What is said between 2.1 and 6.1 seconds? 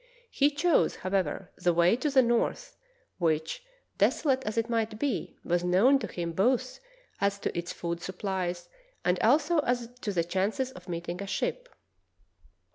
north, which, desolate as it might be, was known to